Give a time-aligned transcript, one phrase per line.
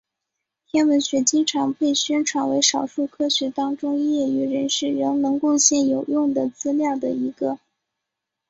[0.65, 7.59] 天文学经常被宣传为少数科学当中业余人士仍能贡献有用的资料的一个。